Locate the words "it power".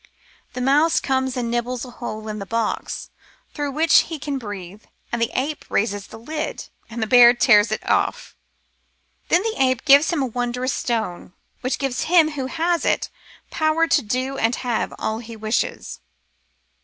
12.83-13.85